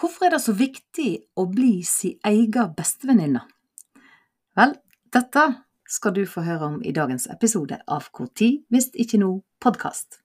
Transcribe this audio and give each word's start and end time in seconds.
Hvorfor 0.00 0.24
er 0.24 0.30
det 0.32 0.40
så 0.40 0.54
viktig 0.56 1.08
å 1.36 1.44
bli 1.52 1.82
si 1.84 2.14
egen 2.24 2.70
bestevenninne? 2.72 3.42
Vel, 4.56 4.72
dette 5.12 5.42
skal 5.92 6.14
du 6.16 6.22
få 6.24 6.40
høre 6.46 6.70
om 6.70 6.78
i 6.80 6.92
dagens 6.96 7.26
episode 7.28 7.76
av 7.84 8.06
Hvor 8.08 8.30
tid 8.32 8.62
hvis 8.72 8.88
ikke 8.96 9.20
nå 9.20 9.28
podkast. 9.60 10.22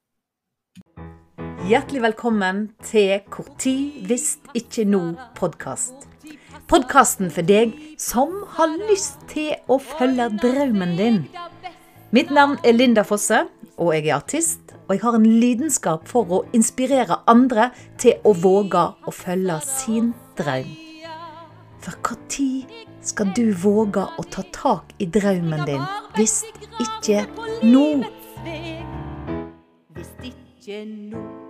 Hjertelig 1.67 2.05
velkommen 2.05 2.69
til 2.87 3.19
Hvor 3.27 3.51
tid 3.59 4.07
hvis 4.07 4.37
ikke 4.55 4.87
nå 4.87 5.01
podkast. 5.35 6.07
Podkasten 6.71 7.27
for 7.27 7.43
deg 7.43 7.75
som 7.99 8.31
har 8.55 8.71
lyst 8.87 9.27
til 9.33 9.59
å 9.67 9.75
følge 9.83 10.29
drømmen 10.39 10.95
din. 10.95 11.19
Mitt 12.15 12.29
navn 12.31 12.55
er 12.63 12.71
Linda 12.71 13.01
Fosse, 13.03 13.41
og 13.75 13.89
jeg 13.91 14.07
er 14.07 14.15
artist. 14.15 14.61
Og 14.87 14.93
jeg 14.95 15.01
har 15.01 15.17
en 15.17 15.25
lidenskap 15.25 16.05
for 16.07 16.29
å 16.31 16.37
inspirere 16.55 17.17
andre 17.27 17.65
til 17.99 18.21
å 18.23 18.31
våge 18.39 18.83
å 19.03 19.11
følge 19.11 19.57
sin 19.67 20.13
drøm. 20.39 20.69
For 21.83 21.99
når 21.99 22.85
skal 23.03 23.33
du 23.35 23.51
våge 23.51 24.07
å 24.07 24.23
ta 24.31 24.45
tak 24.55 24.95
i 25.03 25.09
drømmen 25.11 25.67
din, 25.67 25.83
hvis 26.15 26.45
ikke 26.79 27.25
nå? 27.67 28.05
Hvis 29.97 30.15
ikke 30.31 30.85
nå. 30.87 31.44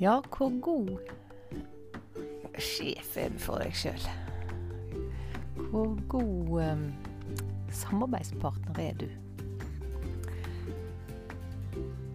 Ja, 0.00 0.20
hvor 0.36 0.60
god 0.60 0.98
sjef 2.58 3.16
er 3.18 3.32
du 3.34 3.38
for 3.42 3.58
deg 3.58 3.74
sjøl? 3.74 4.04
Hvor 5.72 5.96
god 6.12 6.52
um, 6.62 6.84
samarbeidspartner 7.74 8.78
er 8.78 8.94
du? 9.00 9.08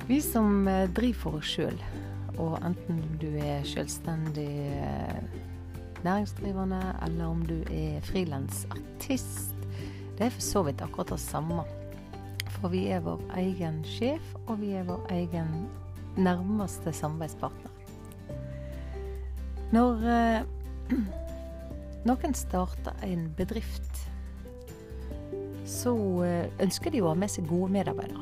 Vi 0.07 0.21
som 0.23 0.63
uh, 0.63 0.85
driver 0.95 1.19
for 1.25 1.41
oss 1.41 1.51
sjøl, 1.57 1.75
og 2.37 2.55
enten 2.63 3.03
du 3.19 3.27
er 3.35 3.67
selvstendig 3.67 4.47
uh, 4.79 5.19
næringsdrivende, 6.07 6.79
eller 7.03 7.35
om 7.35 7.43
du 7.51 7.57
er 7.67 7.99
frilansartist, 8.07 9.59
det 10.15 10.29
er 10.29 10.31
for 10.37 10.47
så 10.47 10.63
vidt 10.69 10.85
akkurat 10.87 11.11
det 11.17 11.19
samme. 11.19 11.67
For 12.61 12.71
vi 12.71 12.87
er 12.95 13.03
vår 13.03 13.27
egen 13.43 13.83
sjef, 13.83 14.35
og 14.47 14.61
vi 14.63 14.71
er 14.71 14.87
vår 14.87 15.03
egen 15.19 15.51
nærmeste 16.15 16.95
samarbeidspartner. 16.95 17.72
Når 19.73 20.03
eh, 20.05 20.43
noen 22.09 22.35
starter 22.37 22.97
en 23.07 23.25
bedrift, 23.37 24.03
så 25.65 25.93
eh, 26.27 26.51
ønsker 26.61 26.93
de 26.93 27.01
å 27.01 27.09
ha 27.09 27.17
med 27.17 27.31
seg 27.33 27.47
gode 27.49 27.71
medarbeidere. 27.73 28.21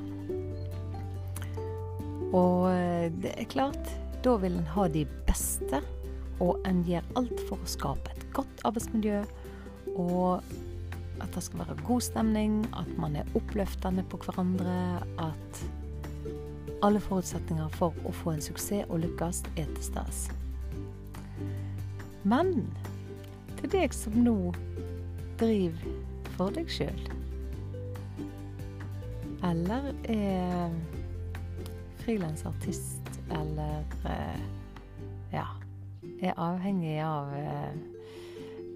Og 2.32 2.70
eh, 2.72 3.10
det 3.24 3.34
er 3.36 3.50
klart, 3.52 3.92
da 4.24 4.38
vil 4.40 4.56
en 4.62 4.70
ha 4.78 4.86
de 4.94 5.04
beste, 5.28 5.82
og 6.42 6.62
en 6.70 6.80
gjør 6.88 7.10
alt 7.20 7.44
for 7.50 7.60
å 7.60 7.70
skape 7.70 8.14
et 8.14 8.24
godt 8.38 8.64
arbeidsmiljø. 8.70 9.20
Og 10.00 10.40
at 11.22 11.36
det 11.36 11.44
skal 11.44 11.66
være 11.66 11.76
god 11.84 12.06
stemning, 12.06 12.62
at 12.80 12.90
man 13.02 13.18
er 13.20 13.36
oppløftende 13.38 14.06
på 14.08 14.22
hverandre. 14.24 14.78
At 15.20 15.66
alle 16.82 17.02
forutsetninger 17.04 17.76
for 17.76 17.98
å 18.08 18.16
få 18.24 18.38
en 18.38 18.46
suksess 18.46 18.88
og 18.88 19.04
lykkes 19.04 19.44
er 19.58 19.68
til 19.68 19.84
stede. 19.92 20.40
Men 22.24 22.54
til 23.60 23.72
deg 23.74 23.94
som 23.96 24.18
nå 24.22 24.36
driver 25.42 25.96
for 26.36 26.54
deg 26.54 26.70
sjøl, 26.70 27.02
eller 29.46 29.90
er 30.10 30.76
frilansartist, 32.04 33.10
eller 33.34 33.82
eh, 34.10 34.44
ja, 35.34 35.48
er 36.22 36.38
avhengig 36.38 37.00
av 37.06 37.34
eh, 37.38 37.74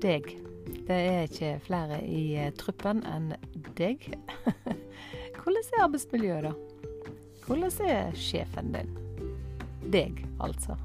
deg. 0.01 0.31
Det 0.87 0.97
er 0.97 1.27
ikke 1.27 1.51
flere 1.65 2.01
i 2.01 2.23
eh, 2.39 2.53
truppen 2.57 3.03
enn 3.09 3.33
deg. 3.77 4.07
Hvordan 5.37 5.69
er 5.75 5.85
arbeidsmiljøet, 5.85 6.49
da? 6.49 6.53
Hvordan 7.45 7.81
er 7.85 8.17
sjefen 8.17 8.73
din? 8.73 8.95
Deg, 9.93 10.23
altså. 10.41 10.77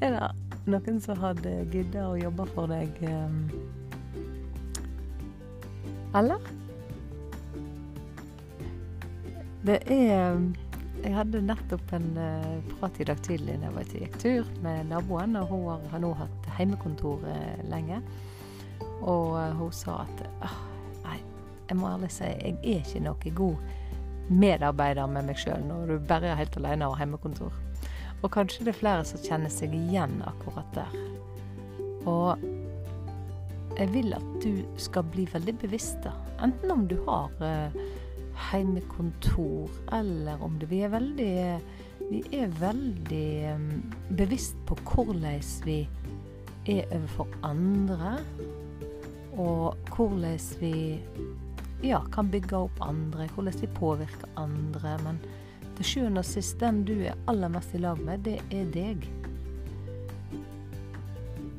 Er 0.00 0.12
det 0.12 0.20
noen 0.72 1.00
som 1.02 1.18
hadde 1.22 1.52
gidda 1.70 2.08
å 2.10 2.18
jobbe 2.18 2.46
for 2.54 2.70
deg? 2.70 2.94
Ehm, 3.06 3.42
eller? 6.16 6.54
Det 9.66 9.82
er 9.90 10.38
Jeg 11.04 11.12
hadde 11.14 11.42
nettopp 11.44 11.92
en 11.94 12.06
uh, 12.18 12.54
prat 12.80 12.96
i 12.98 13.04
dag 13.06 13.18
tidlig 13.22 13.58
da 13.60 13.68
jeg 13.84 14.06
gikk 14.06 14.16
tur 14.18 14.48
med 14.64 14.88
naboen. 14.90 15.36
og 15.36 15.52
Hun 15.52 15.84
har, 15.92 16.00
nå 16.02 16.10
hatt 16.18 16.48
heimekontor 16.56 17.20
uh, 17.22 17.60
lenge. 17.70 18.00
Og 19.04 19.36
uh, 19.36 19.52
hun 19.54 19.70
sa 19.76 20.00
at 20.02 20.24
nei, 21.04 21.20
jeg 21.68 21.78
må 21.78 21.92
ærlig 21.92 22.10
si 22.10 22.26
jeg 22.26 22.56
er 22.64 22.80
ikke 22.80 23.04
noe 23.04 23.34
god 23.38 24.32
medarbeider 24.32 25.06
med 25.06 25.28
meg 25.28 25.38
sjøl 25.38 25.62
når 25.68 25.92
du 25.92 26.08
bare 26.08 26.32
er 26.32 26.40
helt 26.40 26.58
alene 26.58 26.88
og 26.88 26.96
har 26.96 27.04
heimekontor. 27.04 27.65
Og 28.26 28.32
kanskje 28.34 28.64
det 28.66 28.72
er 28.74 28.80
flere 28.80 29.06
som 29.06 29.22
kjenner 29.22 29.52
seg 29.54 29.74
igjen 29.76 30.18
akkurat 30.26 30.66
der. 30.74 30.94
Og 32.10 32.40
jeg 33.76 33.92
vil 33.92 34.16
at 34.16 34.26
du 34.42 34.64
skal 34.82 35.06
bli 35.12 35.28
veldig 35.30 35.54
bevisst, 35.62 36.00
da. 36.02 36.10
Enten 36.42 36.72
om 36.74 36.86
du 36.90 36.96
har 37.06 37.30
uh, 37.38 37.76
heimekontor, 38.50 39.70
eller 39.94 40.42
om 40.42 40.58
du 40.58 40.66
Vi 40.66 40.82
er 40.82 40.90
veldig, 40.90 41.60
vi 42.10 42.22
er 42.34 42.50
veldig 42.60 43.30
um, 43.54 43.70
bevisst 44.10 44.58
på 44.66 44.74
hvordan 44.74 45.46
vi 45.64 45.80
er 46.66 46.82
overfor 46.90 47.28
andre. 47.46 48.18
Og 49.38 49.76
hvordan 49.94 50.38
vi 50.60 51.00
ja, 51.84 52.02
kan 52.12 52.30
bygge 52.30 52.56
opp 52.56 52.80
andre, 52.80 53.28
hvordan 53.34 53.60
vi 53.60 53.74
påvirker 53.78 54.28
andre. 54.36 54.98
Men 55.04 55.20
til 55.76 55.88
sjuende 55.90 56.22
og 56.22 56.28
sist, 56.28 56.58
den 56.60 56.82
du 56.88 56.94
er 56.98 57.16
aller 57.30 57.52
mest 57.52 57.74
i 57.76 57.80
lag 57.82 58.00
med, 58.02 58.24
det 58.26 58.38
er 58.54 58.68
deg. 58.74 59.06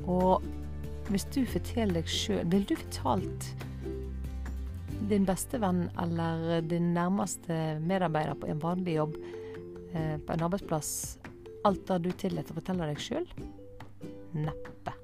Og 0.08 0.44
hvis 1.12 1.28
du 1.32 1.42
forteller 1.48 2.02
deg 2.02 2.10
sjøl 2.12 2.46
Ville 2.52 2.68
du 2.68 2.76
fortalt 2.80 3.48
din 5.08 5.28
beste 5.28 5.60
venn 5.64 5.86
eller 6.02 6.66
din 6.68 6.90
nærmeste 6.96 7.78
medarbeider 7.80 8.36
på 8.40 8.50
en 8.52 8.60
vanlig 8.60 8.98
jobb 8.98 9.14
eh, 9.96 10.18
på 10.20 10.34
en 10.34 10.44
arbeidsplass 10.44 10.90
alt 11.68 11.86
det 11.88 12.00
du 12.04 12.10
tillater 12.12 12.52
å 12.52 12.58
fortelle 12.60 12.90
deg 12.90 13.00
sjøl? 13.00 13.28
Neppe. 14.36 14.96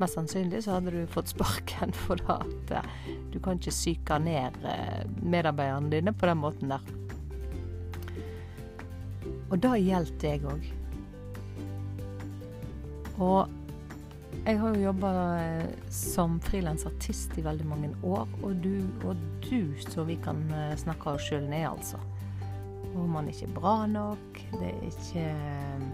Mest 0.00 0.16
sannsynlig 0.16 0.62
så 0.64 0.76
hadde 0.76 0.92
du 0.94 1.00
fått 1.12 1.32
sparken 1.32 1.94
for 2.04 2.20
at 2.32 2.74
eh, 2.76 2.90
du 3.32 3.40
kan 3.40 3.60
ikke 3.60 3.72
psyke 3.72 4.20
ned 4.20 4.60
eh, 4.68 5.02
medarbeiderne 5.22 5.92
dine 5.94 6.12
på 6.16 6.28
den 6.28 6.42
måten 6.42 6.74
der. 6.74 6.84
Og 9.50 9.58
det 9.58 9.80
gjaldt 9.82 10.20
deg 10.22 10.44
òg. 10.46 10.68
Og 13.20 13.48
jeg 14.46 14.56
har 14.56 14.74
jo 14.74 14.84
jobba 14.86 15.10
eh, 15.42 15.72
som 15.92 16.38
frilansartist 16.40 17.34
i 17.38 17.44
veldig 17.44 17.66
mange 17.68 17.90
år, 18.06 18.28
og 18.40 18.62
du, 18.64 18.86
og 19.04 19.18
du 19.44 19.74
så 19.84 20.06
vi 20.08 20.16
kan 20.22 20.40
eh, 20.56 20.72
snakke 20.80 21.12
oss 21.12 21.26
sjøl 21.28 21.44
ned, 21.50 21.66
altså. 21.68 22.00
Og 22.94 23.04
man 23.10 23.28
er 23.28 23.34
ikke 23.34 23.58
bra 23.58 23.74
nok, 23.90 24.40
det 24.56 24.70
er 24.70 24.86
ikke 24.88 25.26
eh, 25.28 25.88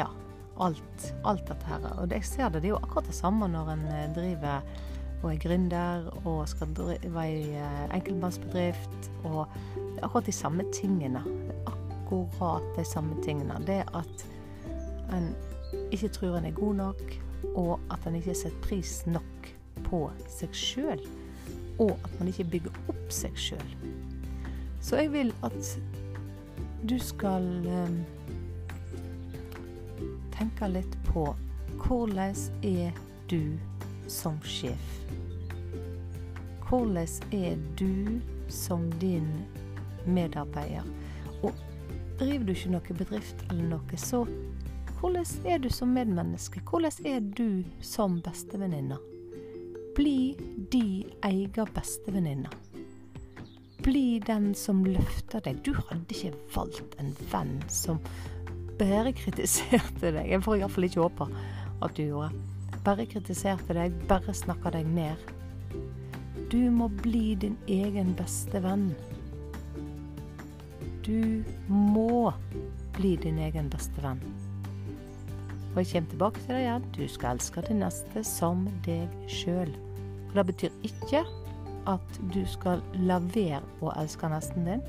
Ja. 0.00 0.10
Alt, 0.60 1.06
alt 1.24 1.46
dette 1.48 1.64
her. 1.64 1.84
Og 2.02 2.10
jeg 2.12 2.24
ser 2.28 2.50
det, 2.52 2.60
det 2.60 2.68
er 2.68 2.74
jo 2.74 2.80
akkurat 2.82 3.06
det 3.08 3.14
samme 3.16 3.46
når 3.48 3.70
en 3.72 3.84
driver 4.12 4.60
og 5.22 5.30
er 5.30 5.38
gründer 5.40 6.10
og 6.20 6.42
skal 6.52 6.74
drive 6.76 7.22
ei 7.22 7.54
enkeltmannsbedrift. 7.96 9.08
Og 9.24 9.48
det 9.72 10.02
er 10.02 10.04
akkurat 10.04 10.28
de 10.28 10.34
samme 10.36 10.66
tingene 10.76 11.22
akkurat 12.10 12.76
de 12.76 12.84
samme 12.84 13.16
tingene. 13.24 13.54
Det 13.66 13.84
at 13.94 14.26
en 15.14 15.34
ikke 15.92 16.08
tror 16.08 16.36
en 16.38 16.44
er 16.44 16.50
god 16.50 16.74
nok, 16.74 17.02
og 17.54 17.80
at 17.90 18.06
en 18.06 18.18
ikke 18.18 18.34
setter 18.34 18.62
pris 18.62 19.06
nok 19.06 19.50
på 19.86 20.04
seg 20.28 20.54
sjøl. 20.54 21.02
Og 21.78 21.94
at 22.04 22.18
man 22.18 22.28
ikke 22.28 22.48
bygger 22.50 22.80
opp 22.88 23.12
seg 23.14 23.36
sjøl. 23.38 23.76
Så 24.80 24.96
jeg 24.96 25.12
vil 25.12 25.32
at 25.46 25.78
du 26.88 26.96
skal 26.98 27.46
eh, 27.68 27.96
tenke 30.36 30.68
litt 30.72 30.96
på 31.08 31.26
hvordan 31.80 32.36
er 32.64 32.96
du 33.30 33.58
som 34.08 34.38
sjef? 34.44 34.96
Hvordan 36.68 37.32
er 37.32 37.56
du 37.78 38.20
som 38.48 38.90
din 39.00 39.28
medarbeider? 40.06 40.86
Driver 42.20 42.44
du 42.44 42.52
ikke 42.52 42.72
noe 42.74 42.96
bedrift 42.98 43.44
eller 43.48 43.68
noe, 43.72 43.96
så 43.96 44.26
hvordan 45.00 45.24
er 45.48 45.62
du 45.64 45.70
som 45.72 45.94
medmenneske? 45.96 46.60
Hvordan 46.68 47.06
er 47.08 47.20
du 47.24 47.62
som 47.80 48.18
bestevenninne? 48.20 48.98
Bli 49.96 50.36
de 50.72 51.06
egen 51.24 51.70
bestevenninne. 51.72 52.50
Bli 53.80 54.20
den 54.26 54.50
som 54.54 54.84
løfter 54.84 55.40
deg. 55.46 55.62
Du 55.64 55.72
hadde 55.72 56.12
ikke 56.12 56.34
valgt 56.52 56.98
en 57.00 57.14
venn 57.32 57.56
som 57.72 58.02
bare 58.76 59.14
kritiserte 59.16 60.12
deg. 60.12 60.28
Jeg 60.28 60.44
får 60.44 60.60
iallfall 60.60 60.88
ikke 60.90 61.06
håpe 61.06 61.28
at 61.80 61.96
du 61.96 62.02
gjorde. 62.04 62.44
Bare 62.84 63.08
kritiserte 63.08 63.76
deg, 63.76 63.96
bare 64.08 64.36
snakka 64.36 64.74
deg 64.76 64.92
ned. 64.92 65.32
Du 66.52 66.60
må 66.74 66.90
bli 67.00 67.38
din 67.40 67.56
egen 67.72 68.12
beste 68.20 68.60
venn. 68.60 68.90
Du 71.06 71.42
må 71.68 72.32
bli 72.96 73.16
din 73.16 73.38
egen 73.38 73.70
beste 73.72 74.02
venn. 74.04 74.20
Og 75.70 75.78
jeg 75.80 75.92
kommer 75.92 76.10
tilbake 76.10 76.40
til 76.40 76.54
det 76.54 76.62
igjen. 76.64 76.88
Du 76.96 77.04
skal 77.08 77.38
elske 77.38 77.62
din 77.68 77.80
neste 77.84 78.24
som 78.26 78.66
deg 78.84 79.30
sjøl. 79.30 79.70
Og 80.28 80.34
det 80.36 80.46
betyr 80.50 80.82
ikke 80.86 81.22
at 81.88 82.20
du 82.34 82.42
skal 82.48 82.82
la 83.06 83.20
være 83.32 83.62
å 83.80 83.94
elske 84.00 84.28
nesten 84.28 84.66
din. 84.68 84.82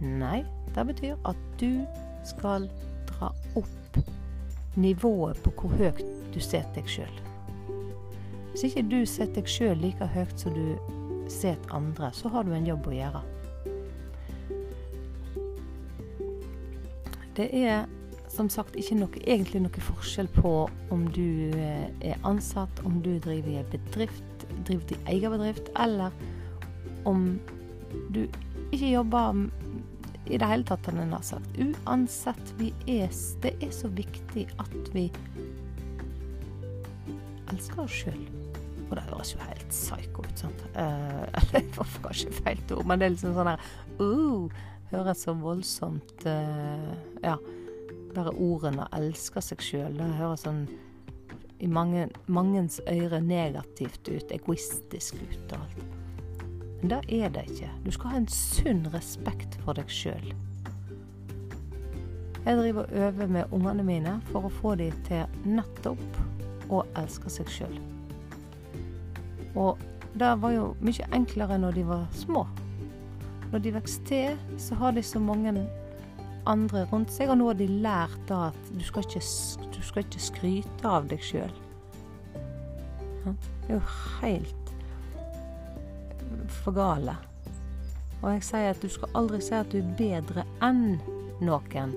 Nei, 0.00 0.42
det 0.74 0.86
betyr 0.90 1.20
at 1.28 1.38
du 1.60 1.84
skal 2.26 2.66
dra 3.12 3.30
opp 3.58 4.00
nivået 4.80 5.38
på 5.44 5.52
hvor 5.60 5.76
høyt 5.78 6.02
du 6.34 6.40
setter 6.42 6.80
deg 6.80 6.90
sjøl. 6.90 7.22
Hvis 8.50 8.68
ikke 8.68 8.86
du 8.90 9.00
setter 9.06 9.42
deg 9.42 9.50
sjøl 9.50 9.78
like 9.82 10.08
høyt 10.16 10.34
som 10.40 10.56
du 10.56 11.30
setter 11.30 11.74
andre, 11.74 12.10
så 12.14 12.32
har 12.32 12.46
du 12.46 12.52
en 12.54 12.66
jobb 12.66 12.90
å 12.90 12.96
gjøre. 12.96 13.22
Det 17.34 17.48
er 17.50 17.86
som 18.34 18.48
sagt 18.50 18.76
ikke 18.78 18.96
noe, 18.98 19.22
egentlig 19.26 19.62
noe 19.62 19.84
forskjell 19.88 20.28
på 20.34 20.52
om 20.94 21.04
du 21.14 21.54
eh, 21.54 21.88
er 22.02 22.22
ansatt, 22.26 22.82
om 22.86 23.00
du 23.04 23.12
driver 23.22 23.50
i 23.52 23.58
en 23.60 23.70
bedrift, 23.70 24.46
driver 24.66 24.88
din 24.90 25.10
egen 25.12 25.34
bedrift, 25.36 25.70
eller 25.78 26.14
om 27.06 27.26
du 28.14 28.24
ikke 28.72 28.90
jobber 28.90 29.44
i 30.24 30.38
det 30.40 30.48
hele 30.48 30.66
tatt, 30.66 30.86
han 30.88 31.12
har 31.12 31.24
sagt. 31.26 31.58
Uansett, 31.60 32.54
vi 32.58 32.72
er, 32.88 33.12
det 33.44 33.54
er 33.62 33.74
så 33.74 33.90
viktig 33.92 34.46
at 34.62 34.94
vi 34.94 35.10
elsker 37.52 37.84
oss 37.84 37.98
sjøl. 38.04 38.22
Og 38.88 38.96
det 38.96 39.04
høres 39.08 39.34
jo 39.34 39.42
helt 39.44 39.66
psycho 39.72 40.24
ut, 40.24 40.38
sant. 40.38 40.64
Eller 40.74 41.50
det 41.68 41.76
var 41.76 41.92
kanskje 42.06 42.32
feil 42.40 42.62
ord, 42.70 42.86
men 42.88 43.00
det 43.00 43.08
er 43.08 43.14
liksom 43.16 43.36
sånn 43.36 43.52
her 43.52 43.68
uh, 44.00 44.64
Høres 44.92 45.24
så 45.26 45.34
voldsomt 45.38 46.26
uh, 46.26 46.94
Ja. 47.24 47.38
Bare 48.14 48.30
ordene 48.30 48.86
'elsker 48.94 49.42
seg 49.42 49.58
sjøl', 49.58 49.96
det 49.98 50.06
høres 50.20 50.44
sånn 50.46 50.68
i 51.58 51.66
mange, 51.66 52.04
mangens 52.26 52.80
øyre 52.86 53.18
negativt 53.20 54.06
ut, 54.06 54.30
egoistisk 54.30 55.16
ut 55.18 55.54
og 55.56 55.64
alt. 55.64 55.80
Men 56.80 56.90
det 56.92 57.00
er 57.16 57.32
det 57.34 57.44
ikke. 57.48 57.70
Du 57.86 57.90
skal 57.90 58.10
ha 58.12 58.20
en 58.20 58.28
sunn 58.28 58.84
respekt 58.94 59.56
for 59.64 59.74
deg 59.74 59.90
sjøl. 59.90 60.34
Jeg 62.44 62.58
driver 62.58 62.82
og 62.84 62.92
øver 62.92 63.26
med 63.26 63.56
ungene 63.56 63.86
mine 63.86 64.18
for 64.28 64.44
å 64.44 64.52
få 64.52 64.74
dem 64.76 64.92
til 65.06 65.24
nettopp 65.48 66.68
å 66.68 66.82
elske 67.00 67.32
seg 67.32 67.48
sjøl. 67.48 67.78
Og 69.56 69.80
det 70.18 70.34
var 70.42 70.52
jo 70.52 70.66
mye 70.84 71.08
enklere 71.16 71.56
når 71.58 71.78
de 71.78 71.86
var 71.88 72.04
små. 72.12 72.44
Når 73.54 73.62
de 73.62 73.70
vokser 73.70 74.06
til, 74.08 74.38
så 74.58 74.74
har 74.74 74.96
de 74.96 75.02
så 75.06 75.20
mange 75.22 75.52
andre 76.50 76.80
rundt 76.90 77.12
seg, 77.14 77.30
og 77.30 77.36
nå 77.38 77.44
har 77.52 77.58
de 77.60 77.68
lært 77.84 78.16
da 78.26 78.48
at 78.48 78.70
du 78.74 78.80
skal 78.82 79.04
ikke, 79.06 79.20
du 79.70 79.78
skal 79.78 80.02
ikke 80.02 80.22
skryte 80.24 80.88
av 80.90 81.06
deg 81.06 81.22
sjøl. 81.22 81.52
Det 83.22 83.68
er 83.68 83.76
jo 83.76 83.78
helt 84.24 84.72
for 86.64 86.74
gale. 86.74 87.14
Og 88.24 88.32
jeg 88.32 88.42
sier 88.48 88.72
at 88.72 88.82
du 88.82 88.90
skal 88.90 89.14
aldri 89.20 89.38
si 89.46 89.54
at 89.54 89.70
du 89.70 89.78
er 89.78 89.92
bedre 90.02 90.42
enn 90.58 90.98
noen. 91.38 91.94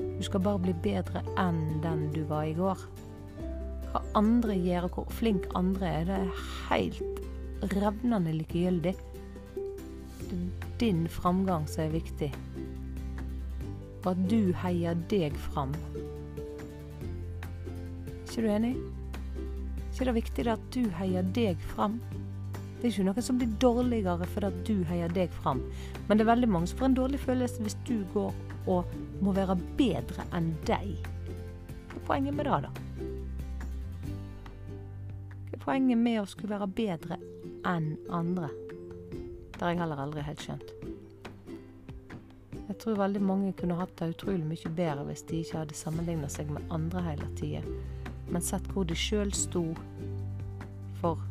Du 0.00 0.24
skal 0.24 0.46
bare 0.48 0.64
bli 0.64 0.72
bedre 0.80 1.20
enn 1.36 1.60
den 1.84 2.06
du 2.14 2.22
var 2.30 2.48
i 2.48 2.56
går. 2.56 2.86
Hva 3.90 4.00
andre 4.16 4.56
gjør, 4.56 4.88
og 4.88 4.96
hvor 4.96 5.18
flink 5.20 5.44
andre 5.60 5.92
er, 6.00 6.08
det 6.08 6.22
er 6.22 6.46
helt 6.70 7.68
revnende 7.76 8.32
likegyldig. 8.40 8.96
Det 10.24 10.65
din 10.78 11.08
framgang 11.08 11.66
som 11.68 11.84
er 11.86 11.94
viktig. 11.94 12.30
Og 14.04 14.12
at 14.12 14.20
du 14.30 14.52
heier 14.62 14.94
deg 15.10 15.34
fram. 15.48 15.72
Er 18.06 18.28
ikke 18.28 18.44
du 18.44 18.50
enig? 18.52 18.74
Er 18.76 19.92
ikke 19.92 20.08
det 20.08 20.14
viktig 20.20 20.46
at 20.52 20.64
du 20.74 20.82
heier 20.98 21.26
deg 21.36 21.62
fram? 21.72 22.00
Det 22.76 22.90
er 22.90 22.92
ikke 22.92 23.06
noe 23.08 23.22
som 23.24 23.38
blir 23.40 23.54
dårligere 23.62 24.26
fordi 24.28 24.50
at 24.50 24.58
du 24.68 24.84
heier 24.90 25.12
deg 25.16 25.32
fram. 25.40 25.62
Men 26.06 26.18
det 26.18 26.26
er 26.26 26.32
veldig 26.34 26.50
mange 26.52 26.68
som 26.70 26.82
får 26.82 26.90
en 26.90 26.98
dårlig 26.98 27.20
følelse 27.24 27.64
hvis 27.64 27.78
du 27.88 27.96
går 28.12 28.36
og 28.66 28.92
må 29.24 29.32
være 29.32 29.56
bedre 29.78 30.26
enn 30.36 30.52
deg. 30.68 30.92
Hva 31.88 31.96
er 31.96 32.06
poenget 32.10 32.36
med 32.36 32.46
det, 32.46 32.60
da? 32.66 32.70
Hva 35.48 35.56
er 35.56 35.64
poenget 35.64 35.98
med 36.04 36.20
å 36.20 36.28
skulle 36.28 36.52
være 36.52 36.70
bedre 36.76 37.18
enn 37.66 37.94
andre? 38.12 38.52
Det 39.56 39.64
har 39.64 39.72
jeg 39.72 39.80
heller 39.80 40.00
aldri 40.04 40.22
helt 40.26 40.42
skjønt. 40.44 40.72
Jeg 42.66 42.76
tror 42.82 42.98
veldig 42.98 43.22
mange 43.24 43.52
kunne 43.56 43.78
hatt 43.78 43.94
det 43.96 44.10
utrolig 44.12 44.44
mye 44.44 44.72
bedre 44.76 45.06
hvis 45.08 45.22
de 45.30 45.38
ikke 45.40 45.62
hadde 45.62 45.78
sammenligna 45.78 46.28
seg 46.28 46.50
med 46.52 46.66
andre 46.74 47.00
hele 47.06 47.28
tida, 47.38 47.62
men 48.28 48.44
sett 48.44 48.66
hvor 48.74 48.84
de 48.84 48.96
sjøl 48.98 49.32
sto 49.32 49.62
for 51.00 51.22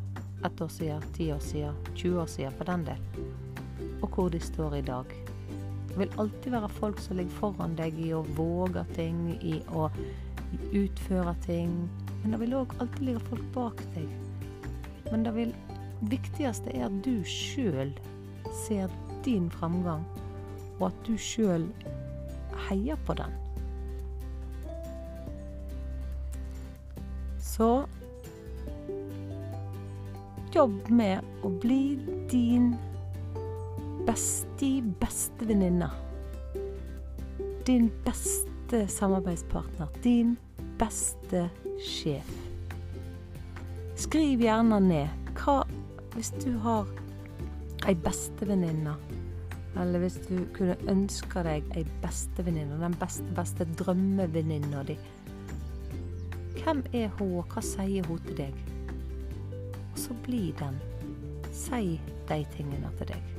ett 0.44 0.62
år 0.64 0.72
siden, 0.72 1.04
ti 1.14 1.28
år 1.32 1.44
siden, 1.44 1.78
20 1.94 2.20
år 2.22 2.32
siden 2.32 2.56
for 2.58 2.70
den 2.72 2.86
del, 2.88 3.06
og 4.00 4.08
hvor 4.10 4.32
de 4.32 4.40
står 4.42 4.78
i 4.80 4.82
dag. 4.88 5.14
Det 5.92 6.00
vil 6.00 6.18
alltid 6.24 6.50
være 6.52 6.72
folk 6.80 6.98
som 7.00 7.20
ligger 7.20 7.38
foran 7.38 7.78
deg 7.78 7.94
i 8.00 8.10
å 8.16 8.24
våge 8.36 8.82
ting, 8.96 9.20
i 9.38 9.60
å 9.70 9.86
utføre 10.72 11.36
ting. 11.46 11.78
Men 12.22 12.34
det 12.34 12.42
vil 12.42 12.58
òg 12.58 12.74
alltid 12.80 13.06
ligge 13.06 13.22
folk 13.30 13.46
bak 13.54 13.80
deg. 13.94 14.10
Men 15.12 15.24
det 15.24 15.32
vil, 15.36 15.54
viktigste 16.10 16.74
er 16.74 16.88
at 16.90 17.00
du 17.06 17.14
sjøl 17.24 17.94
ser 18.52 18.92
din 19.24 19.50
framgang, 19.50 20.04
og 20.78 20.88
at 20.90 21.02
du 21.06 21.16
sjøl 21.18 21.66
heier 22.68 22.98
på 23.06 23.16
den. 23.18 23.34
Så 27.42 27.86
Jobb 30.56 30.86
med 30.88 31.24
å 31.44 31.50
bli 31.60 31.98
din 32.30 32.70
beste 34.06 34.68
bestevenninne. 35.02 35.90
Din 37.68 37.90
beste 38.06 38.86
samarbeidspartner. 38.88 39.90
Din 40.00 40.36
beste 40.80 41.48
sjef. 41.84 42.30
Skriv 44.00 44.46
gjerne 44.46 44.78
ned 44.86 45.32
hva 45.36 45.58
hvis 46.14 46.32
du 46.40 46.54
har 46.64 46.88
ei 47.86 47.94
bestevenninne. 47.94 48.96
Eller 49.76 50.00
hvis 50.00 50.16
du 50.28 50.40
kunne 50.56 50.76
ønske 50.90 51.42
deg 51.44 51.66
ei 51.76 51.84
bestevenninne. 52.02 52.78
Den 52.80 52.96
beste, 53.00 53.26
beste 53.36 53.66
drømmevenninna 53.78 54.82
di. 54.88 54.96
Hvem 56.62 56.82
er 56.96 57.12
hun, 57.18 57.36
og 57.42 57.52
hva 57.52 57.62
sier 57.62 58.06
hun 58.08 58.22
til 58.26 58.40
deg? 58.40 58.62
Og 59.92 60.00
så 60.00 60.16
bli 60.26 60.48
den. 60.58 60.80
Si 61.54 61.98
de 62.28 62.40
tingene 62.56 62.90
til 62.98 63.12
deg. 63.12 63.32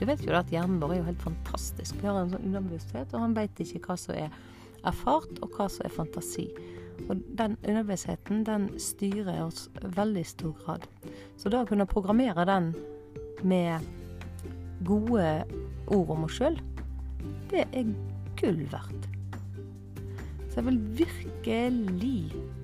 Du 0.00 0.04
vet 0.10 0.24
jo 0.26 0.34
at 0.36 0.50
hjernen 0.50 0.80
vår 0.82 0.92
er 0.92 0.98
jo 1.00 1.08
helt 1.08 1.22
fantastisk. 1.22 1.96
Vi 2.02 2.10
har 2.10 2.18
en 2.20 2.32
sånn 2.34 2.48
underbevissthet, 2.50 3.14
og 3.14 3.22
han 3.22 3.36
vet 3.38 3.62
ikke 3.62 3.84
hva 3.86 3.96
som 3.98 4.18
er 4.18 4.34
erfart, 4.84 5.38
og 5.40 5.54
hva 5.54 5.68
som 5.70 5.86
er 5.86 5.94
fantasi. 5.94 6.48
Og 7.08 7.22
den 7.38 7.54
underbevisstheten, 7.62 8.42
den 8.46 8.66
styrer 8.82 9.38
oss 9.46 9.68
veldig 9.96 10.26
stor 10.26 10.52
grad. 10.64 10.88
Så 11.38 11.50
da 11.50 11.62
å 11.62 11.68
kunne 11.68 11.88
programmere 11.90 12.44
den 12.50 12.72
med 13.42 13.80
gode 14.86 15.44
ord 15.86 16.12
om 16.14 16.26
oss 16.26 16.38
sjøl, 16.38 16.58
det 17.50 17.64
er 17.72 17.90
gull 18.38 18.62
verdt. 18.72 19.08
Så 20.50 20.60
jeg 20.60 20.66
vil 20.68 20.80
virkelig 21.00 22.18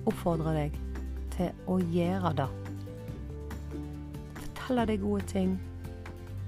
oppfordre 0.07 0.53
deg 0.55 0.77
til 1.33 1.65
å 1.67 1.79
gjøre 1.91 2.31
det 2.39 2.49
Fortelle 4.37 4.85
deg 4.87 5.01
gode 5.03 5.25
ting. 5.27 5.57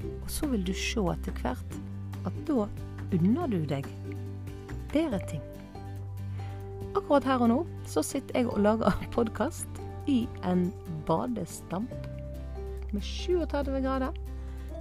Og 0.03 0.29
så 0.31 0.47
vil 0.51 0.63
du 0.63 0.71
se 0.77 1.03
etter 1.11 1.35
hvert 1.41 1.75
at 2.27 2.37
da 2.47 2.67
unner 3.13 3.51
du 3.51 3.59
deg 3.67 3.87
bedre 4.93 5.19
ting. 5.27 5.43
Akkurat 6.93 7.27
her 7.27 7.43
og 7.43 7.51
nå 7.51 7.59
så 7.89 8.03
sitter 8.05 8.39
jeg 8.39 8.51
og 8.53 8.63
lager 8.63 9.03
podkast 9.15 9.83
i 10.07 10.23
en 10.47 10.69
badestamp 11.07 12.12
med 12.93 13.01
37 13.01 13.81
grader. 13.81 14.13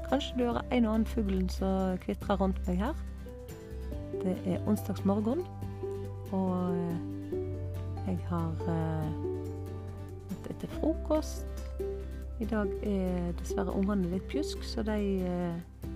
Kanskje 0.09 0.39
du 0.39 0.45
hører 0.45 0.63
en 0.73 0.87
og 0.87 0.95
annen 0.95 1.09
fugl 1.09 1.51
som 1.51 1.99
kvitrer 2.05 2.41
rundt 2.41 2.61
meg 2.69 2.83
her. 2.85 2.99
Det 4.23 4.37
er 4.47 4.69
onsdags 4.69 5.05
morgen, 5.09 5.41
og 6.31 6.77
eh, 6.77 7.39
jeg 8.07 8.19
har 8.29 8.53
gått 10.29 10.51
etter 10.51 10.71
frokost 10.79 11.47
I 12.43 12.47
dag 12.51 12.71
er 12.83 13.33
dessverre 13.39 13.75
ungene 13.79 14.11
litt 14.11 14.25
pjusk, 14.31 14.63
så 14.67 14.83
de 14.87 14.99
eh, 15.27 15.89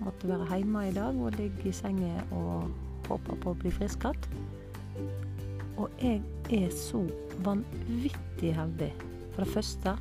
måtte 0.00 0.28
være 0.28 0.48
hjemme 0.52 0.86
i 0.88 0.94
dag 0.96 1.16
og 1.20 1.36
ligge 1.38 1.70
i 1.70 1.74
senga 1.74 2.24
og 2.36 2.70
håpe 3.08 3.36
på 3.42 3.52
å 3.52 3.60
bli 3.60 3.72
friske 3.74 4.12
igjen. 4.12 4.48
Og 5.80 6.02
jeg 6.02 6.20
er 6.52 6.68
så 6.76 7.00
vanvittig 7.44 8.52
heldig. 8.56 8.90
For 9.32 9.44
det 9.46 9.54
første 9.54 9.94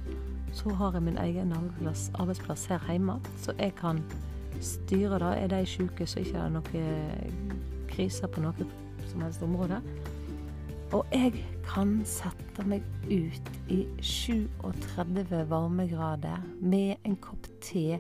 så 0.54 0.74
har 0.76 0.94
jeg 0.94 1.04
min 1.04 1.18
egen 1.18 1.54
arbeidsplass, 1.54 2.66
her 2.66 2.80
hjemme, 2.90 3.20
så 3.38 3.54
jeg 3.60 3.76
kan 3.76 4.04
styre 4.62 5.20
det. 5.20 5.34
Er 5.44 5.48
de 5.48 5.66
syke, 5.66 6.08
så 6.08 6.20
ikke 6.20 6.38
er 6.38 6.50
det 6.50 6.58
noe 6.58 6.84
kriser 7.90 8.28
på 8.28 8.44
noe 8.44 8.70
som 9.10 9.22
helst 9.22 9.44
område. 9.46 9.82
Og 10.94 11.06
jeg 11.14 11.44
kan 11.68 12.00
sette 12.08 12.66
meg 12.66 12.86
ut 13.06 13.50
i 13.70 13.84
37 14.02 15.44
varmegrader 15.52 16.42
med 16.62 16.98
en 17.06 17.18
kopp 17.22 17.46
te 17.62 18.00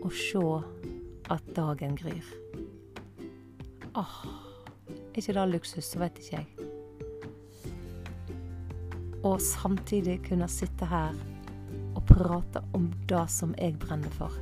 og 0.00 0.12
se 0.14 0.44
at 1.30 1.50
dagen 1.56 1.96
gryr. 1.98 2.30
Åh, 3.98 4.14
er 4.90 5.18
ikke 5.18 5.34
det 5.34 5.48
luksus, 5.50 5.84
så 5.90 5.98
vet 5.98 6.18
ikke 6.22 6.36
jeg. 6.36 6.46
Og 9.26 9.40
samtidig 9.42 10.20
kunne 10.28 10.48
sitte 10.48 10.86
her 10.88 11.12
og 12.00 12.06
prate 12.08 12.62
om 12.76 12.88
det 13.08 13.26
som 13.30 13.54
jeg 13.58 13.76
brenner 13.78 14.12
for. 14.16 14.34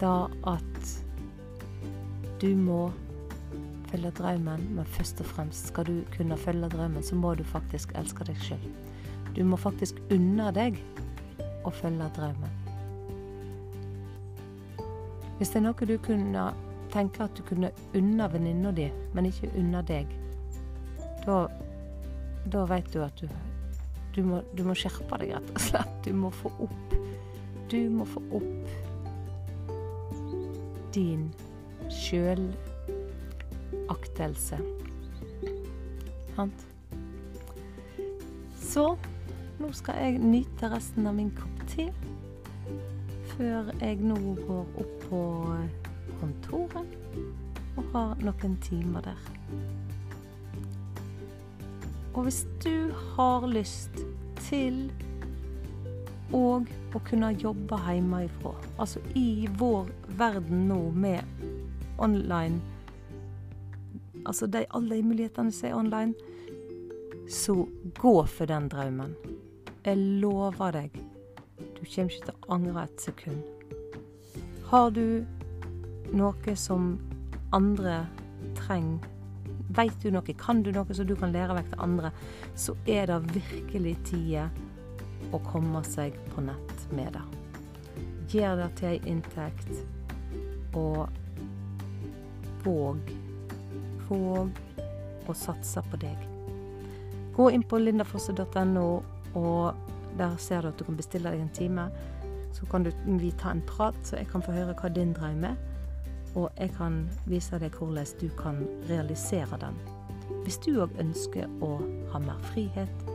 Da 0.00 0.28
at 0.50 0.92
du 2.42 2.56
må 2.58 2.90
følge 3.90 4.10
drømmen, 4.10 4.64
men 4.76 4.88
først 4.96 5.20
og 5.20 5.26
fremst 5.26 5.68
skal 5.68 5.86
du 5.86 6.00
kunne 6.16 6.36
følge 6.36 6.68
drømmen, 6.68 7.02
så 7.02 7.14
må 7.14 7.34
du 7.34 7.44
faktisk 7.44 7.92
elske 7.98 8.24
deg 8.24 8.40
sjøl. 8.40 8.66
Du 9.36 9.44
må 9.44 9.56
faktisk 9.56 10.00
unne 10.12 10.50
deg 10.52 10.80
å 11.64 11.70
følge 11.70 12.08
drømmen. 12.16 12.58
Hvis 15.38 15.52
det 15.52 15.60
er 15.60 15.66
noe 15.66 15.88
du 15.88 15.96
kunne 16.02 16.50
tenke 16.92 17.24
at 17.24 17.36
du 17.36 17.42
kunne 17.46 17.72
unne 17.96 18.28
venninna 18.32 18.72
di, 18.74 18.90
men 19.14 19.28
ikke 19.28 19.52
unne 19.58 19.80
deg, 19.88 20.10
da, 21.24 21.46
da 22.52 22.66
veit 22.68 22.90
du 22.92 23.00
at 23.04 23.22
du, 23.22 23.28
du, 24.14 24.22
må, 24.26 24.36
du 24.56 24.62
må 24.66 24.74
skjerpe 24.76 25.18
deg, 25.22 25.30
rett 25.36 25.50
og 25.54 25.60
slett. 25.62 25.94
Du 26.04 26.12
må 26.16 26.30
få 26.34 26.48
opp 26.66 26.88
Du 27.72 27.80
må 27.88 28.04
få 28.04 28.20
opp 28.36 28.66
din 30.92 31.32
sjølaktelse. 31.88 34.58
Sant? 36.36 36.66
Så 38.60 38.96
nå 39.60 39.72
skal 39.76 39.94
jeg 40.02 40.18
nyte 40.20 40.68
resten 40.72 41.06
av 41.08 41.14
min 41.16 41.30
kopp 41.36 41.58
te 41.72 41.84
før 43.32 43.62
jeg 43.80 43.96
nå 44.04 44.16
går 44.44 44.64
opp 44.82 44.94
på 45.06 45.20
kontoret 46.20 46.88
og 47.76 47.82
har 47.94 48.10
noen 48.20 48.54
timer 48.64 49.00
der. 49.08 49.20
Og 52.12 52.26
hvis 52.26 52.42
du 52.64 52.92
har 53.14 53.46
lyst 53.48 54.02
til 54.48 54.92
og 56.32 56.68
å 56.96 57.00
kunne 57.04 57.32
jobbe 57.36 57.78
hjemmefra. 57.86 58.52
Altså 58.80 59.00
i 59.18 59.48
vår 59.58 59.90
verden 60.18 60.68
nå 60.68 60.82
med 60.90 61.24
online 62.02 62.60
Altså 64.22 64.46
de, 64.46 64.60
alle 64.70 65.00
de 65.00 65.02
mulighetene 65.02 65.50
som 65.50 65.66
er 65.66 65.72
online. 65.74 66.12
Så 67.26 67.56
gå 67.98 68.12
for 68.30 68.46
den 68.46 68.68
drømmen. 68.70 69.16
Jeg 69.82 69.98
lover 70.22 70.76
deg. 70.76 70.94
Du 71.58 71.80
kommer 71.82 72.14
ikke 72.14 72.28
til 72.28 72.30
å 72.30 72.52
angre 72.54 72.84
et 72.84 73.02
sekund. 73.02 73.40
Har 74.70 74.94
du 74.94 75.24
noe 76.14 76.54
som 76.54 76.92
andre 77.50 78.04
trenger 78.60 79.11
Veit 79.76 79.94
du 80.02 80.10
noe, 80.12 80.34
kan 80.36 80.62
du 80.62 80.72
noe 80.74 80.94
som 80.94 81.06
du 81.08 81.14
kan 81.16 81.32
lære 81.32 81.56
vekk 81.56 81.72
til 81.72 81.84
andre, 81.84 82.10
så 82.54 82.74
er 82.86 83.08
det 83.08 83.20
virkelig 83.36 83.96
tida 84.10 84.48
å 85.32 85.40
komme 85.46 85.80
seg 85.86 86.16
på 86.32 86.44
nett 86.44 86.84
med 86.92 87.14
det. 87.16 87.22
Gjør 88.32 88.62
det 88.62 88.68
til 88.80 88.90
ei 88.90 89.00
inntekt, 89.08 89.72
og 90.76 91.08
våg, 92.64 93.12
våg 94.08 94.60
å 95.28 95.36
satse 95.36 95.82
på 95.90 96.00
deg. 96.02 96.28
Gå 97.32 97.48
inn 97.52 97.64
på 97.64 97.80
lindafosse.no, 97.80 98.86
og 99.38 99.90
der 100.18 100.36
ser 100.36 100.62
du 100.62 100.72
at 100.72 100.78
du 100.78 100.84
kan 100.84 100.98
bestille 100.98 101.32
deg 101.32 101.40
en 101.40 101.54
time. 101.56 101.88
Så 102.52 102.68
kan 102.68 102.84
du, 102.84 102.90
vi 103.06 103.32
ta 103.40 103.54
en 103.54 103.64
prat, 103.64 103.96
så 104.04 104.20
jeg 104.20 104.28
kan 104.32 104.44
få 104.44 104.52
høre 104.52 104.76
hva 104.76 104.92
din 104.92 105.14
drøm 105.16 105.46
er. 105.48 105.56
Og 106.34 106.48
jeg 106.56 106.72
kan 106.78 107.02
vise 107.28 107.58
deg 107.60 107.74
hvordan 107.76 108.14
du 108.20 108.28
kan 108.38 108.62
realisere 108.88 109.58
den. 109.60 109.76
Hvis 110.44 110.58
du 110.64 110.78
òg 110.82 110.94
ønsker 111.02 111.50
å 111.62 111.74
ha 112.12 112.20
mer 112.22 112.40
frihet, 112.52 113.10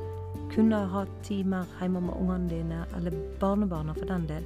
kunne 0.54 0.80
ha 0.92 1.02
timer 1.26 1.66
hjemme 1.80 2.02
med 2.06 2.16
ungene 2.16 2.50
dine, 2.52 2.84
eller 2.96 3.16
barnebarna 3.42 3.96
for 3.98 4.08
den 4.10 4.28
del. 4.30 4.46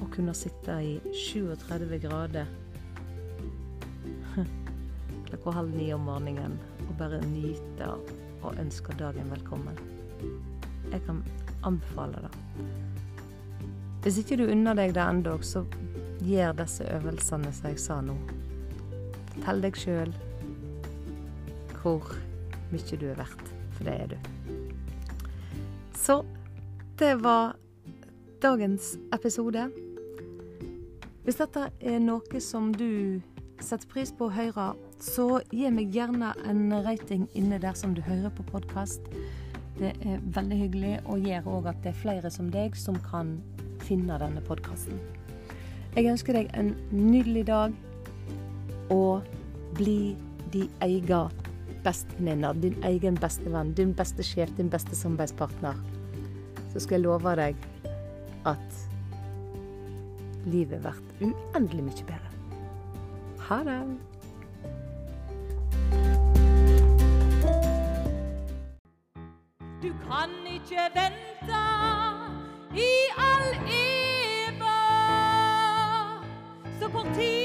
Å 0.00 0.08
kunne 0.14 0.34
sitte 0.34 0.78
i 0.82 0.96
37 1.14 2.00
grader 2.02 2.48
klokka 5.28 5.54
halv 5.54 5.76
ni 5.76 5.92
om 5.94 6.08
morgenen 6.08 6.56
og 6.88 6.96
bare 6.98 7.20
nyte 7.28 7.92
og 8.40 8.58
ønske 8.58 8.96
dagen 8.98 9.30
velkommen. 9.30 9.76
Jeg 10.90 11.04
kan 11.06 11.22
anbefale 11.66 12.24
det. 12.24 12.32
Hvis 14.00 14.18
ikke 14.22 14.40
du 14.40 14.46
unner 14.48 14.74
deg 14.78 14.94
det 14.96 15.04
ennå, 15.04 15.36
så 15.44 15.62
gjør 16.24 16.56
disse 16.62 16.84
øvelsene 16.84 17.52
som 17.52 17.70
jeg 17.70 17.80
sa 17.80 18.00
nå. 18.04 18.16
Fortell 19.34 19.64
deg 19.64 19.78
sjøl 19.78 20.12
hvor 21.80 22.12
mye 22.70 22.98
du 23.00 23.06
er 23.08 23.16
verdt, 23.18 23.46
for 23.76 23.88
det 23.88 23.94
er 23.94 24.12
du. 24.12 24.18
Så 25.96 26.20
det 27.00 27.14
var 27.24 27.56
dagens 28.42 28.98
episode. 29.14 29.70
Hvis 31.24 31.40
dette 31.40 31.70
er 31.80 31.98
noe 32.04 32.40
som 32.40 32.72
du 32.74 33.20
setter 33.60 33.88
pris 33.88 34.12
på 34.16 34.28
å 34.28 34.34
høre, 34.34 34.70
så 35.00 35.40
gi 35.52 35.68
meg 35.72 35.94
gjerne 35.94 36.32
en 36.48 36.74
rating 36.84 37.26
inne 37.36 37.60
der 37.60 37.76
som 37.76 37.94
du 37.96 38.02
hører 38.04 38.32
på 38.36 38.44
podkast. 38.48 39.08
Det 39.78 39.94
er 40.04 40.20
veldig 40.36 40.60
hyggelig, 40.64 40.94
og 41.04 41.24
gjør 41.24 41.48
òg 41.48 41.70
at 41.72 41.80
det 41.84 41.94
er 41.94 42.02
flere 42.02 42.32
som 42.32 42.52
deg 42.52 42.76
som 42.76 42.96
kan 43.08 43.38
finne 43.86 44.20
denne 44.20 44.44
podkasten. 44.44 45.00
Jeg 45.96 46.06
ønsker 46.06 46.36
deg 46.38 46.50
en 46.54 46.68
nydelig 46.94 47.48
dag, 47.48 47.72
og 48.94 49.26
bli 49.74 50.14
de 50.52 50.68
egen 50.86 51.32
bestevenninne, 51.84 52.52
din 52.62 52.76
egen 52.86 53.18
bestevenn, 53.18 53.72
din 53.74 53.94
beste 53.98 54.22
sjef, 54.22 54.52
din 54.56 54.70
beste 54.70 54.94
samarbeidspartner, 54.96 55.74
så 56.72 56.82
skal 56.82 57.00
jeg 57.00 57.06
love 57.08 57.34
deg 57.40 57.58
at 58.46 58.78
livet 60.46 60.80
blir 60.86 61.32
uendelig 61.32 61.84
mye 61.88 62.06
bedre. 62.06 62.30
Ha 63.48 63.62
det! 63.66 63.80
Du 69.82 69.90
kan 70.06 70.30
ikke 70.54 70.86
vente 70.94 71.64
i 72.78 72.90
difficulty. 76.92 77.39